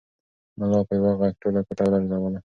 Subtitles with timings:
[0.59, 2.39] ملا په یوه غږ ټوله کوټه ولړزوله.